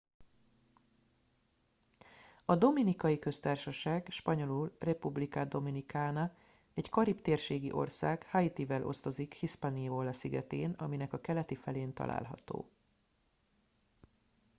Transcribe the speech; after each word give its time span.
a 2.45 2.55
dominikai 2.55 3.19
köztársaság 3.19 4.07
spanyolul: 4.09 4.75
república 4.79 5.45
dominicana 5.45 6.35
egy 6.73 6.89
karib-térségi 6.89 7.71
ország 7.71 8.23
haitival 8.25 8.83
osztozik 8.83 9.33
hispaniola-szigetén 9.33 10.71
aminek 10.71 11.13
a 11.13 11.19
keleti 11.21 11.55
felén 11.55 11.93
található 11.93 12.69